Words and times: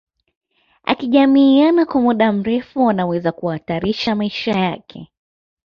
Akijamiiana 0.83 1.85
kwa 1.85 2.01
mda 2.01 2.31
mrefu 2.31 2.89
anaweza 2.89 3.31
kuhatarisha 3.31 4.15
maisha 4.15 4.51
yake 4.59 5.11